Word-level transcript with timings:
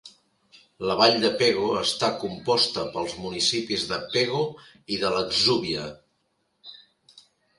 La 0.91 0.93
Vall 0.99 1.17
de 1.23 1.29
Pego 1.41 1.67
està 1.81 2.07
composta 2.23 2.85
pels 2.95 3.13
municipis 3.25 3.85
de 3.91 3.99
Pego 4.15 4.41
i 4.97 4.99
de 5.05 5.11
l'Atzúbia. 5.17 5.85